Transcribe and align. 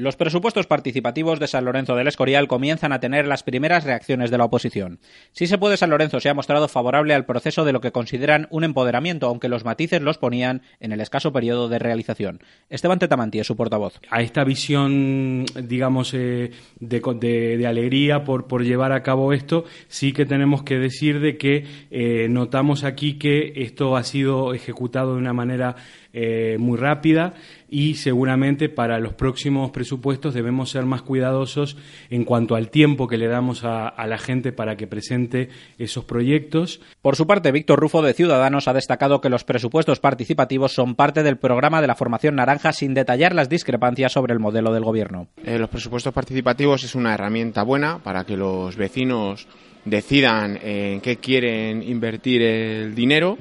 Los 0.00 0.16
presupuestos 0.16 0.66
participativos 0.66 1.38
de 1.40 1.46
San 1.46 1.66
Lorenzo 1.66 1.94
del 1.94 2.08
Escorial 2.08 2.48
comienzan 2.48 2.94
a 2.94 3.00
tener 3.00 3.26
las 3.26 3.42
primeras 3.42 3.84
reacciones 3.84 4.30
de 4.30 4.38
la 4.38 4.46
oposición. 4.46 4.98
Si 5.32 5.46
se 5.46 5.58
puede, 5.58 5.76
San 5.76 5.90
Lorenzo 5.90 6.20
se 6.20 6.30
ha 6.30 6.34
mostrado 6.34 6.68
favorable 6.68 7.12
al 7.12 7.26
proceso 7.26 7.66
de 7.66 7.72
lo 7.74 7.82
que 7.82 7.92
consideran 7.92 8.46
un 8.48 8.64
empoderamiento, 8.64 9.26
aunque 9.26 9.50
los 9.50 9.66
matices 9.66 10.00
los 10.00 10.16
ponían 10.16 10.62
en 10.80 10.92
el 10.92 11.02
escaso 11.02 11.34
periodo 11.34 11.68
de 11.68 11.78
realización. 11.78 12.40
Esteban 12.70 12.98
Tetamanti 12.98 13.40
es 13.40 13.46
su 13.46 13.56
portavoz. 13.56 14.00
A 14.08 14.22
esta 14.22 14.42
visión, 14.42 15.44
digamos, 15.64 16.14
eh, 16.14 16.50
de, 16.78 17.66
alegría 17.66 18.24
por, 18.24 18.46
por, 18.46 18.64
llevar 18.64 18.92
a 18.92 19.02
cabo 19.02 19.34
esto, 19.34 19.64
sí 19.88 20.14
que 20.14 20.24
tenemos 20.24 20.62
que 20.62 20.78
decir 20.78 21.20
de 21.20 21.36
que 21.36 21.66
eh, 21.90 22.26
notamos 22.30 22.84
aquí 22.84 23.18
que 23.18 23.52
esto 23.56 23.98
ha 23.98 24.04
sido 24.04 24.54
ejecutado 24.54 25.12
de 25.12 25.20
una 25.20 25.34
manera 25.34 25.76
eh, 26.14 26.56
muy 26.58 26.76
rápida 26.76 27.34
y 27.70 27.94
seguramente 27.94 28.68
para 28.68 28.98
los 28.98 29.14
próximos 29.14 29.70
presupuestos 29.70 30.34
debemos 30.34 30.70
ser 30.70 30.84
más 30.84 31.02
cuidadosos 31.02 31.76
en 32.10 32.24
cuanto 32.24 32.56
al 32.56 32.68
tiempo 32.68 33.06
que 33.06 33.16
le 33.16 33.28
damos 33.28 33.62
a, 33.64 33.94
la 34.06 34.18
gente 34.18 34.52
para 34.52 34.76
que 34.76 34.88
presente 34.88 35.48
esos 35.78 36.04
proyectos. 36.04 36.80
Por 37.00 37.14
su 37.14 37.26
parte, 37.26 37.52
Víctor 37.52 37.78
Rufo 37.78 38.02
de 38.02 38.12
Ciudadanos 38.12 38.66
ha 38.66 38.72
destacado 38.72 39.20
que 39.20 39.28
los 39.28 39.44
presupuestos 39.44 40.00
participativos 40.00 40.72
son 40.72 40.96
parte 40.96 41.22
del 41.22 41.36
programa 41.36 41.80
de 41.80 41.86
la 41.86 41.94
formación 41.94 42.34
naranja 42.34 42.72
sin 42.72 42.92
detallar 42.92 43.34
las 43.34 43.48
discrepancias 43.48 44.12
sobre 44.12 44.32
el 44.32 44.40
modelo 44.40 44.72
del 44.72 44.84
gobierno. 44.84 45.28
Eh, 45.44 45.58
los 45.58 45.70
presupuestos 45.70 46.12
participativos 46.12 46.82
es 46.82 46.96
una 46.96 47.14
herramienta 47.14 47.62
buena 47.62 47.98
para 47.98 48.24
que 48.24 48.36
los 48.36 48.76
vecinos 48.76 49.46
decidan 49.84 50.58
en 50.62 51.00
qué 51.00 51.16
quieren 51.16 51.82
invertir 51.82 52.42
el 52.42 52.94
dinero, 52.94 53.38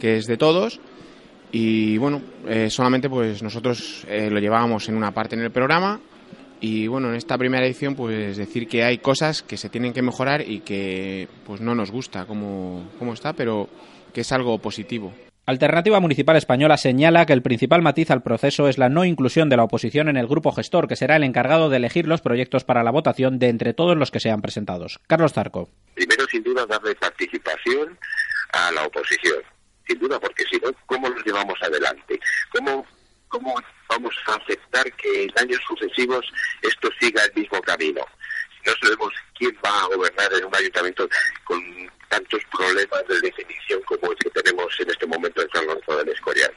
que 0.00 0.16
es 0.16 0.26
de 0.26 0.36
todos 0.36 0.80
y 1.52 1.96
bueno, 1.98 2.22
eh, 2.46 2.70
solamente 2.70 3.08
pues 3.08 3.42
nosotros 3.42 4.04
eh, 4.08 4.30
lo 4.30 4.40
llevábamos 4.40 4.88
en 4.88 4.96
una 4.96 5.12
parte 5.12 5.36
en 5.36 5.42
el 5.42 5.50
programa 5.50 6.00
y 6.60 6.86
bueno, 6.86 7.10
en 7.10 7.16
esta 7.16 7.38
primera 7.38 7.64
edición 7.66 7.94
pues 7.94 8.36
decir 8.36 8.68
que 8.68 8.82
hay 8.82 8.98
cosas 8.98 9.42
que 9.42 9.56
se 9.56 9.68
tienen 9.68 9.92
que 9.92 10.02
mejorar 10.02 10.42
y 10.42 10.60
que 10.60 11.28
pues 11.44 11.60
no 11.60 11.74
nos 11.74 11.90
gusta 11.90 12.24
como, 12.24 12.90
como 12.98 13.12
está, 13.12 13.32
pero 13.32 13.68
que 14.12 14.22
es 14.22 14.32
algo 14.32 14.58
positivo. 14.58 15.12
Alternativa 15.44 16.00
Municipal 16.00 16.34
Española 16.36 16.76
señala 16.76 17.24
que 17.24 17.32
el 17.32 17.42
principal 17.42 17.80
matiz 17.80 18.10
al 18.10 18.24
proceso 18.24 18.66
es 18.66 18.78
la 18.78 18.88
no 18.88 19.04
inclusión 19.04 19.48
de 19.48 19.56
la 19.56 19.62
oposición 19.62 20.08
en 20.08 20.16
el 20.16 20.26
grupo 20.26 20.50
gestor, 20.50 20.88
que 20.88 20.96
será 20.96 21.14
el 21.14 21.22
encargado 21.22 21.68
de 21.68 21.76
elegir 21.76 22.08
los 22.08 22.20
proyectos 22.20 22.64
para 22.64 22.82
la 22.82 22.90
votación 22.90 23.38
de 23.38 23.48
entre 23.48 23.72
todos 23.72 23.96
los 23.96 24.10
que 24.10 24.18
sean 24.18 24.42
presentados. 24.42 24.98
Carlos 25.06 25.34
Zarco. 25.34 25.68
Primero, 25.94 26.26
sin 26.26 26.42
duda, 26.42 26.66
darle 26.66 26.96
participación 26.96 27.96
a 28.52 28.72
la 28.72 28.86
oposición 28.86 29.38
sin 29.86 29.98
duda, 29.98 30.18
porque 30.18 30.44
si 30.50 30.58
no, 30.58 30.72
¿cómo 30.86 31.08
nos 31.08 31.24
llevamos 31.24 31.60
adelante? 31.62 32.18
¿Cómo, 32.52 32.86
¿Cómo 33.28 33.54
vamos 33.88 34.14
a 34.26 34.34
aceptar 34.34 34.90
que 34.92 35.24
en 35.24 35.30
años 35.38 35.60
sucesivos 35.66 36.24
esto 36.62 36.88
siga 37.00 37.24
el 37.24 37.32
mismo 37.34 37.60
camino? 37.62 38.04
No 38.64 38.72
sabemos 38.82 39.12
quién 39.38 39.56
va 39.64 39.82
a 39.82 39.86
gobernar 39.86 40.32
en 40.34 40.44
un 40.44 40.56
ayuntamiento 40.56 41.08
con 41.44 41.60
tantos 42.08 42.40
problemas 42.50 43.06
de 43.08 43.20
definición 43.20 43.80
como 43.82 44.10
el 44.10 44.18
que 44.18 44.30
tenemos 44.30 44.80
en 44.80 44.90
este 44.90 45.06
momento 45.06 45.42
en 45.42 45.50
San 45.50 45.66
Lorenzo 45.66 45.96
del 45.98 46.08
Escorial. 46.08 46.54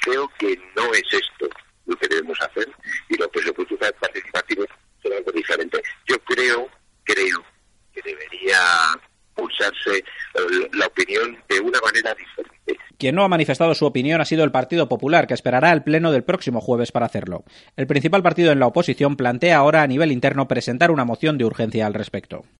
Creo 0.00 0.30
que 0.38 0.56
no 0.76 0.92
es 0.94 1.04
esto 1.12 1.48
lo 1.86 1.96
que 1.96 2.08
debemos 2.08 2.40
hacer 2.40 2.68
y 3.08 3.16
los 3.16 3.28
presupuestos 3.28 3.78
participativos 4.00 4.66
son 5.02 5.12
algo 5.12 5.32
diferente. 5.32 5.82
Yo 6.06 6.18
creo, 6.20 6.68
creo 7.04 7.44
que 7.92 8.02
debería 8.02 8.87
eh. 12.66 12.76
Quien 12.98 13.14
no 13.14 13.22
ha 13.22 13.28
manifestado 13.28 13.74
su 13.74 13.86
opinión 13.86 14.20
ha 14.20 14.24
sido 14.24 14.44
el 14.44 14.50
Partido 14.50 14.88
Popular, 14.88 15.26
que 15.26 15.34
esperará 15.34 15.72
el 15.72 15.82
pleno 15.82 16.10
del 16.10 16.24
próximo 16.24 16.60
jueves 16.60 16.90
para 16.90 17.06
hacerlo. 17.06 17.44
El 17.76 17.86
principal 17.86 18.22
partido 18.22 18.50
en 18.50 18.58
la 18.58 18.66
oposición 18.66 19.16
plantea 19.16 19.56
ahora 19.56 19.82
a 19.82 19.86
nivel 19.86 20.10
interno 20.10 20.48
presentar 20.48 20.90
una 20.90 21.04
moción 21.04 21.38
de 21.38 21.44
urgencia 21.44 21.86
al 21.86 21.94
respecto. 21.94 22.44